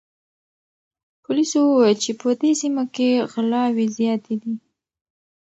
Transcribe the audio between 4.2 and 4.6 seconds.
دي.